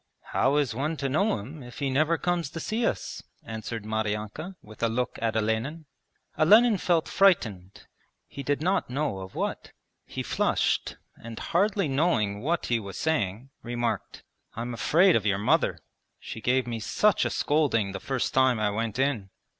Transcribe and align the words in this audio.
'How 0.33 0.55
is 0.57 0.73
one 0.73 0.97
to 0.97 1.07
know 1.07 1.37
him 1.37 1.61
if 1.61 1.77
he 1.77 1.91
never 1.91 2.17
comes 2.17 2.49
to 2.49 2.59
see 2.59 2.87
us?' 2.87 3.21
answered 3.43 3.85
Maryanka, 3.85 4.55
with 4.63 4.81
a 4.81 4.87
look 4.89 5.19
at 5.21 5.35
Olenin. 5.37 5.85
Olenin 6.39 6.79
felt 6.79 7.07
frightened, 7.07 7.85
he 8.25 8.41
did 8.41 8.63
not 8.63 8.89
know 8.89 9.19
of 9.19 9.35
what. 9.35 9.73
He 10.07 10.23
flushed 10.23 10.97
and, 11.17 11.37
hardly 11.37 11.87
knowing 11.87 12.41
what 12.41 12.65
he 12.65 12.79
was 12.79 12.97
saying, 12.97 13.51
remarked: 13.61 14.23
'I'm 14.55 14.73
afraid 14.73 15.15
of 15.15 15.27
your 15.27 15.37
mother. 15.37 15.77
She 16.19 16.41
gave 16.41 16.65
me 16.65 16.79
such 16.79 17.23
a 17.23 17.29
scolding 17.29 17.91
the 17.91 17.99
first 17.99 18.33
time 18.33 18.59
I 18.59 18.71
went 18.71 18.97
in.' 18.97 19.29